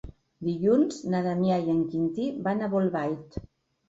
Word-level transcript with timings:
Dilluns 0.45 0.95
na 1.13 1.19
Damià 1.27 1.59
i 1.65 1.69
en 1.73 1.83
Quintí 1.91 2.25
van 2.47 2.65
a 2.65 2.71
Bolbait. 2.73 3.39